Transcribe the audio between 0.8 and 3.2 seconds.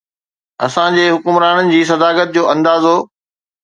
جي حڪمرانن جي صداقت جو اندازو.